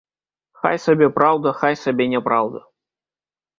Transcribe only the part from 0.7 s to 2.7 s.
сабе праўда, хай сабе няпраўда.